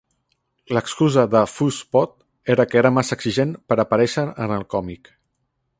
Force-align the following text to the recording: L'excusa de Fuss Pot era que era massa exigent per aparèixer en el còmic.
L'excusa 0.75 1.25
de 1.35 1.41
Fuss 1.57 1.81
Pot 1.97 2.15
era 2.55 2.67
que 2.71 2.81
era 2.83 2.93
massa 2.99 3.19
exigent 3.21 3.53
per 3.71 3.79
aparèixer 3.85 4.29
en 4.47 4.55
el 4.59 4.69
còmic. 4.75 5.17